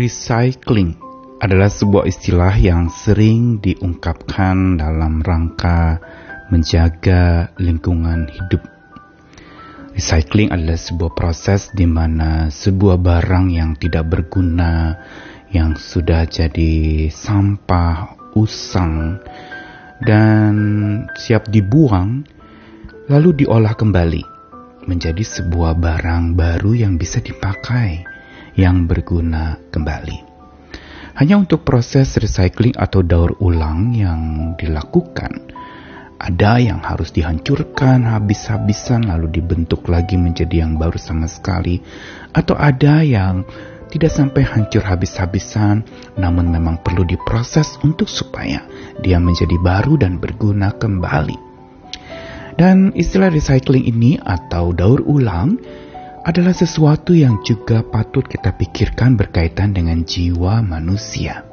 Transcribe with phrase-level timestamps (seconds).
[0.00, 0.96] Recycling
[1.44, 6.00] adalah sebuah istilah yang sering diungkapkan dalam rangka
[6.48, 8.64] menjaga lingkungan hidup.
[9.92, 14.96] Recycling adalah sebuah proses di mana sebuah barang yang tidak berguna,
[15.52, 19.20] yang sudah jadi sampah, usang,
[20.00, 20.56] dan
[21.12, 22.24] siap dibuang,
[23.04, 24.24] lalu diolah kembali
[24.88, 28.09] menjadi sebuah barang baru yang bisa dipakai
[28.60, 30.28] yang berguna kembali.
[31.16, 35.48] Hanya untuk proses recycling atau daur ulang yang dilakukan,
[36.20, 41.80] ada yang harus dihancurkan habis-habisan lalu dibentuk lagi menjadi yang baru sama sekali,
[42.36, 43.48] atau ada yang
[43.88, 45.82] tidak sampai hancur habis-habisan,
[46.20, 48.62] namun memang perlu diproses untuk supaya
[49.00, 51.48] dia menjadi baru dan berguna kembali.
[52.60, 55.56] Dan istilah recycling ini atau daur ulang
[56.20, 61.48] adalah sesuatu yang juga patut kita pikirkan berkaitan dengan jiwa manusia.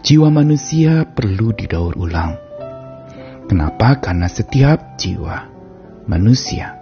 [0.00, 2.40] Jiwa manusia perlu didaur ulang.
[3.44, 4.00] Kenapa?
[4.00, 5.44] Karena setiap jiwa
[6.08, 6.72] manusia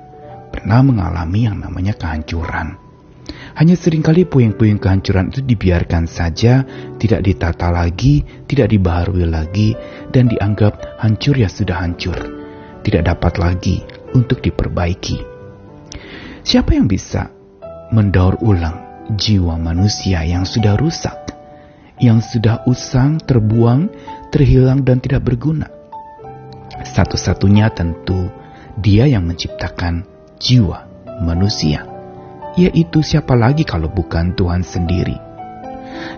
[0.55, 2.79] pernah mengalami yang namanya kehancuran.
[3.59, 6.63] Hanya sering kali puing-puing kehancuran itu dibiarkan saja,
[6.97, 9.75] tidak ditata lagi, tidak dibaharui lagi,
[10.15, 12.17] dan dianggap hancur ya sudah hancur,
[12.87, 13.83] tidak dapat lagi
[14.15, 15.38] untuk diperbaiki.
[16.47, 17.31] Siapa yang bisa
[17.91, 21.35] mendaur ulang jiwa manusia yang sudah rusak,
[21.99, 23.89] yang sudah usang, terbuang,
[24.31, 25.67] terhilang, dan tidak berguna?
[26.85, 28.31] Satu-satunya tentu
[28.79, 30.07] Dia yang menciptakan
[30.39, 30.87] jiwa
[31.19, 31.83] manusia,
[32.55, 35.19] yaitu siapa lagi kalau bukan Tuhan sendiri.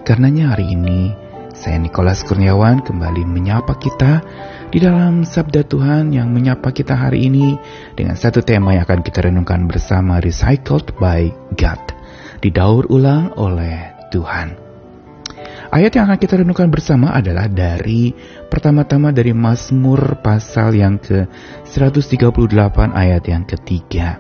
[0.05, 1.17] Karenanya hari ini
[1.61, 4.25] saya Nikolas Kurniawan kembali menyapa kita
[4.73, 7.53] di dalam sabda Tuhan yang menyapa kita hari ini
[7.93, 11.29] dengan satu tema yang akan kita renungkan bersama Recycled by
[11.61, 11.85] God,
[12.41, 14.57] didaur ulang oleh Tuhan.
[15.69, 18.17] Ayat yang akan kita renungkan bersama adalah dari
[18.49, 24.17] pertama-tama dari Mazmur pasal yang ke-138 ayat yang ketiga.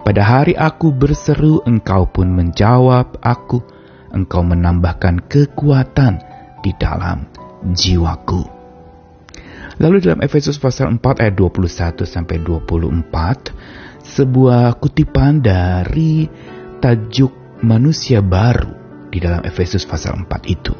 [0.00, 3.60] Pada hari aku berseru, engkau pun menjawab aku,
[4.08, 6.25] engkau menambahkan kekuatan
[6.66, 7.22] di dalam
[7.70, 8.42] jiwaku.
[9.78, 16.26] Lalu dalam Efesus pasal 4 ayat 21 sampai 24, sebuah kutipan dari
[16.82, 18.74] tajuk manusia baru
[19.14, 20.74] di dalam Efesus pasal 4 itu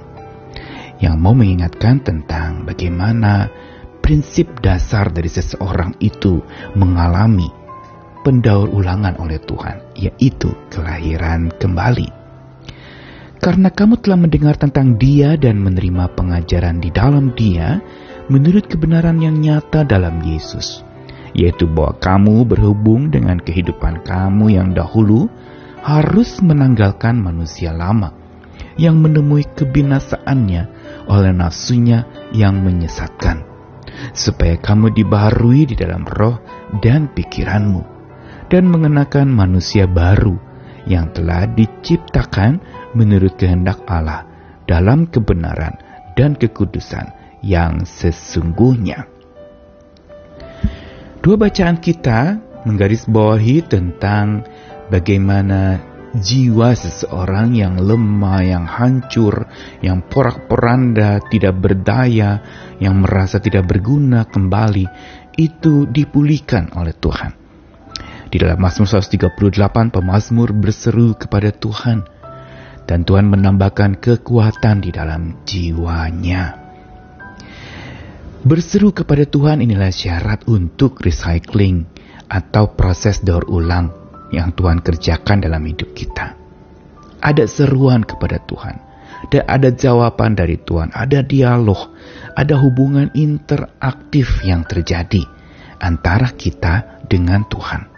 [0.98, 3.52] yang mau mengingatkan tentang bagaimana
[4.00, 6.41] prinsip dasar dari seseorang itu
[6.72, 7.52] mengalami
[8.25, 12.25] pendaur ulangan oleh Tuhan, yaitu kelahiran kembali.
[13.46, 17.78] Karena kamu telah mendengar tentang Dia dan menerima pengajaran di dalam Dia,
[18.26, 20.82] menurut kebenaran yang nyata dalam Yesus,
[21.30, 25.30] yaitu bahwa kamu berhubung dengan kehidupan kamu yang dahulu
[25.78, 28.10] harus menanggalkan manusia lama
[28.74, 30.62] yang menemui kebinasaannya
[31.06, 32.02] oleh nafsunya
[32.34, 33.46] yang menyesatkan,
[34.10, 36.42] supaya kamu dibaharui di dalam roh
[36.82, 37.86] dan pikiranmu,
[38.50, 40.56] dan mengenakan manusia baru
[40.86, 42.62] yang telah diciptakan
[42.94, 44.24] menurut kehendak Allah
[44.66, 45.76] dalam kebenaran
[46.16, 47.12] dan kekudusan
[47.44, 49.06] yang sesungguhnya.
[51.20, 54.46] Dua bacaan kita menggarisbawahi tentang
[54.91, 55.82] bagaimana
[56.16, 59.50] jiwa seseorang yang lemah, yang hancur,
[59.84, 62.41] yang porak-poranda, tidak berdaya,
[62.80, 64.86] yang merasa tidak berguna kembali,
[65.36, 67.45] itu dipulihkan oleh Tuhan.
[68.36, 72.04] Di dalam Mazmur 138, pemazmur berseru kepada Tuhan,
[72.84, 76.52] dan Tuhan menambahkan kekuatan di dalam jiwanya.
[78.44, 81.88] Berseru kepada Tuhan inilah syarat untuk recycling
[82.28, 83.96] atau proses daur ulang
[84.28, 86.36] yang Tuhan kerjakan dalam hidup kita.
[87.25, 88.76] Ada seruan kepada Tuhan,
[89.32, 91.88] dan ada jawaban dari Tuhan, ada dialog,
[92.36, 95.25] ada hubungan interaktif yang terjadi
[95.80, 97.95] antara kita dengan Tuhan.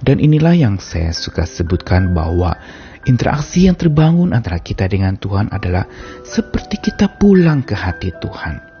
[0.00, 2.56] Dan inilah yang saya suka sebutkan bahwa
[3.04, 5.84] interaksi yang terbangun antara kita dengan Tuhan adalah
[6.24, 8.72] seperti kita pulang ke hati Tuhan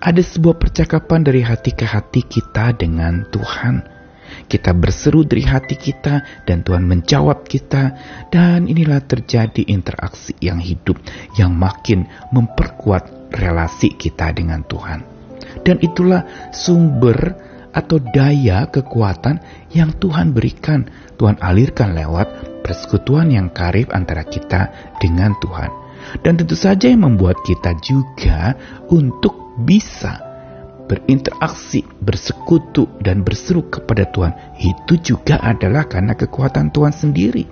[0.00, 4.00] ada sebuah percakapan dari hati ke hati kita dengan Tuhan.
[4.48, 7.94] Kita berseru dari hati kita dan Tuhan menjawab kita
[8.32, 10.96] dan inilah terjadi interaksi yang hidup
[11.36, 15.04] yang makin memperkuat relasi kita dengan Tuhan.
[15.60, 17.36] Dan itulah sumber
[17.70, 19.38] atau daya kekuatan
[19.74, 25.70] yang Tuhan berikan, Tuhan alirkan lewat persekutuan yang karib antara kita dengan Tuhan.
[26.24, 28.56] Dan tentu saja yang membuat kita juga
[28.88, 30.30] untuk bisa
[30.90, 37.46] berinteraksi, bersekutu, dan berseru kepada Tuhan, itu juga adalah karena kekuatan Tuhan sendiri.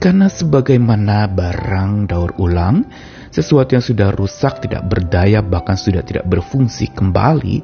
[0.00, 2.88] Karena sebagaimana barang daur ulang,
[3.30, 7.62] sesuatu yang sudah rusak, tidak berdaya, bahkan sudah tidak berfungsi kembali,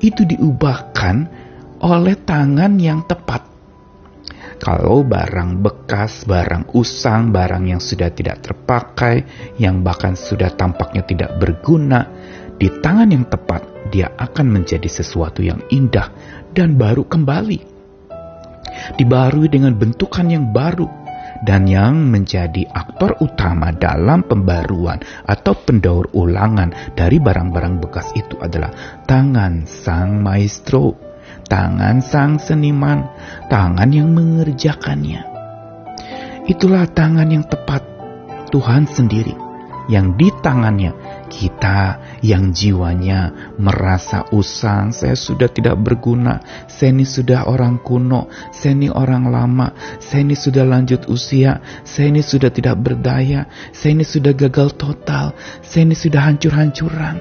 [0.00, 1.16] itu diubahkan
[1.80, 3.44] oleh tangan yang tepat.
[4.56, 9.24] Kalau barang bekas, barang usang, barang yang sudah tidak terpakai,
[9.60, 12.08] yang bahkan sudah tampaknya tidak berguna,
[12.56, 16.08] di tangan yang tepat dia akan menjadi sesuatu yang indah
[16.56, 17.76] dan baru kembali
[18.96, 21.05] dibarui dengan bentukan yang baru
[21.42, 28.72] dan yang menjadi aktor utama dalam pembaruan atau pendaur ulangan dari barang-barang bekas itu adalah
[29.04, 30.96] tangan sang maestro,
[31.50, 33.04] tangan sang seniman,
[33.50, 35.26] tangan yang mengerjakannya.
[36.46, 37.82] Itulah tangan yang tepat
[38.54, 39.34] Tuhan sendiri
[39.90, 46.40] yang di tangannya kita yang jiwanya merasa usang, saya sudah tidak berguna,
[46.70, 52.08] saya ini sudah orang kuno, saya ini orang lama, saya ini sudah lanjut usia, saya
[52.08, 53.46] ini sudah tidak berdaya,
[53.76, 57.16] saya ini sudah gagal total, saya ini sudah hancur-hancuran.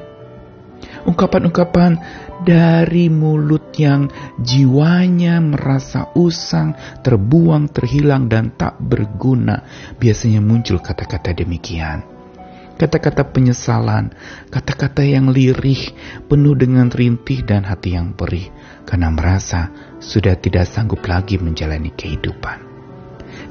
[1.05, 2.01] Ungkapan-ungkapan
[2.41, 4.09] dari mulut yang
[4.41, 6.73] jiwanya merasa usang,
[7.05, 9.65] terbuang, terhilang, dan tak berguna,
[10.01, 12.14] biasanya muncul kata-kata demikian
[12.75, 14.11] kata-kata penyesalan,
[14.51, 15.95] kata-kata yang lirih,
[16.27, 18.51] penuh dengan rintih dan hati yang perih,
[18.83, 22.75] karena merasa sudah tidak sanggup lagi menjalani kehidupan.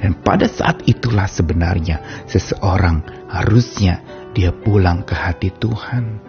[0.00, 4.00] Dan pada saat itulah sebenarnya seseorang harusnya
[4.36, 6.20] dia pulang ke hati Tuhan.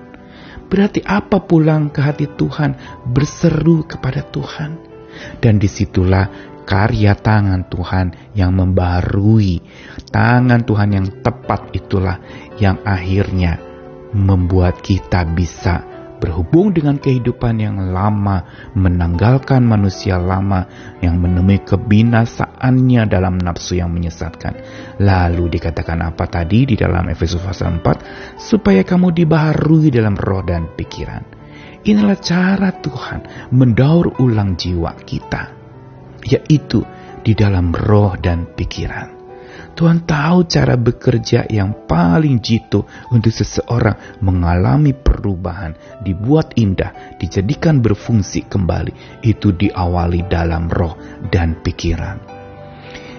[0.66, 3.04] Berarti apa pulang ke hati Tuhan?
[3.06, 4.80] Berseru kepada Tuhan.
[5.40, 9.62] Dan di situlah karya tangan Tuhan yang membarui.
[10.10, 12.18] Tangan Tuhan yang tepat itulah
[12.58, 13.62] yang akhirnya
[14.12, 20.66] membuat kita bisa berhubung dengan kehidupan yang lama, menanggalkan manusia lama
[21.04, 24.58] yang menemui kebinasaannya dalam nafsu yang menyesatkan.
[25.04, 28.40] Lalu dikatakan apa tadi di dalam Efesus pasal 4?
[28.40, 31.24] Supaya kamu dibaharui dalam roh dan pikiran.
[31.86, 35.65] Inilah cara Tuhan mendaur ulang jiwa kita
[36.26, 36.82] yaitu
[37.22, 39.16] di dalam roh dan pikiran.
[39.76, 48.48] Tuhan tahu cara bekerja yang paling jitu untuk seseorang mengalami perubahan, dibuat indah, dijadikan berfungsi
[48.48, 49.20] kembali.
[49.20, 50.96] Itu diawali dalam roh
[51.28, 52.24] dan pikiran.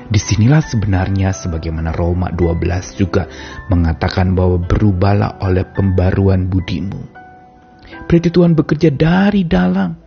[0.06, 3.28] Di sinilah sebenarnya sebagaimana Roma 12 juga
[3.68, 7.02] mengatakan bahwa berubahlah oleh pembaruan budimu.
[8.06, 10.05] Berarti Tuhan bekerja dari dalam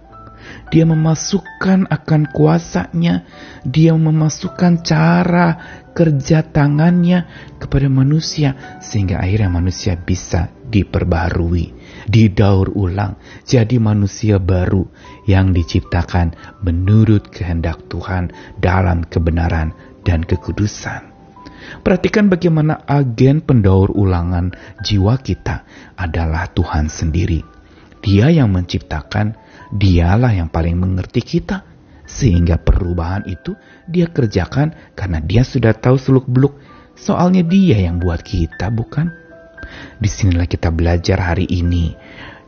[0.70, 3.26] dia memasukkan akan kuasanya,
[3.66, 5.48] dia memasukkan cara
[5.94, 7.28] kerja tangannya
[7.60, 11.74] kepada manusia sehingga akhirnya manusia bisa diperbarui,
[12.06, 14.86] didaur ulang, jadi manusia baru
[15.26, 18.30] yang diciptakan menurut kehendak Tuhan
[18.62, 19.74] dalam kebenaran
[20.06, 21.10] dan kekudusan.
[21.84, 25.68] Perhatikan bagaimana agen pendaur ulangan jiwa kita
[26.00, 27.59] adalah Tuhan sendiri.
[28.00, 31.62] Dia yang menciptakan Dialah yang paling mengerti kita.
[32.10, 33.54] Sehingga perubahan itu
[33.86, 36.58] dia kerjakan karena dia sudah tahu seluk-beluk.
[36.98, 39.14] Soalnya dia yang buat kita, bukan?
[40.02, 41.94] Di sinilah kita belajar hari ini.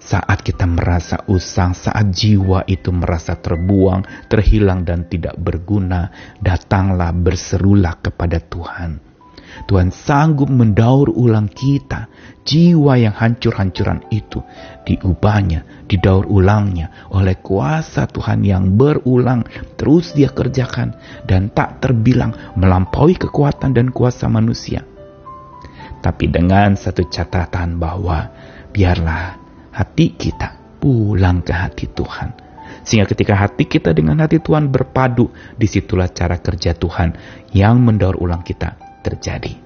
[0.02, 6.10] Saat kita merasa usang, saat jiwa itu merasa terbuang, terhilang dan tidak berguna,
[6.42, 9.11] datanglah berserulah kepada Tuhan
[9.68, 12.08] Tuhan sanggup mendaur ulang kita.
[12.42, 14.42] Jiwa yang hancur-hancuran itu
[14.82, 19.46] diubahnya, didaur ulangnya oleh kuasa Tuhan yang berulang
[19.78, 20.98] terus dia kerjakan
[21.30, 24.82] dan tak terbilang melampaui kekuatan dan kuasa manusia.
[26.02, 28.26] Tapi dengan satu catatan bahwa
[28.74, 29.38] biarlah
[29.70, 32.30] hati kita pulang ke hati Tuhan.
[32.82, 37.14] Sehingga ketika hati kita dengan hati Tuhan berpadu, di situlah cara kerja Tuhan
[37.54, 39.58] yang mendaur ulang kita terjadi.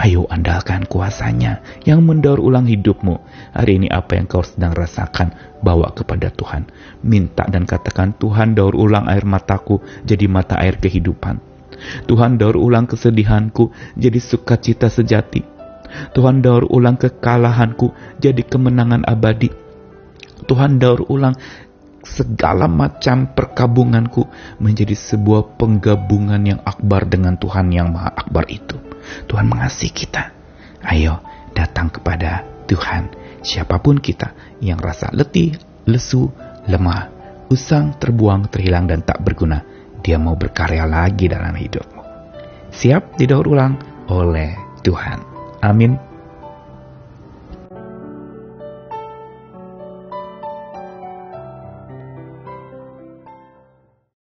[0.00, 3.20] Ayo andalkan kuasanya yang mendaur ulang hidupmu.
[3.52, 6.70] Hari ini apa yang kau sedang rasakan, bawa kepada Tuhan.
[7.04, 11.42] Minta dan katakan, Tuhan daur ulang air mataku jadi mata air kehidupan.
[12.08, 15.42] Tuhan daur ulang kesedihanku jadi sukacita sejati.
[16.14, 17.92] Tuhan daur ulang kekalahanku
[18.22, 19.50] jadi kemenangan abadi.
[20.48, 21.36] Tuhan daur ulang
[22.00, 24.24] segala macam perkabunganku
[24.60, 28.76] menjadi sebuah penggabungan yang akbar dengan Tuhan yang maha akbar itu.
[29.28, 30.32] Tuhan mengasihi kita.
[30.84, 31.20] Ayo
[31.52, 33.12] datang kepada Tuhan.
[33.40, 35.56] Siapa pun kita yang rasa letih,
[35.88, 36.28] lesu,
[36.68, 37.08] lemah,
[37.48, 39.64] usang, terbuang, terhilang, dan tak berguna.
[40.00, 42.02] Dia mau berkarya lagi dalam hidupmu.
[42.70, 43.76] Siap didaur ulang
[44.08, 45.20] oleh Tuhan.
[45.60, 46.09] Amin.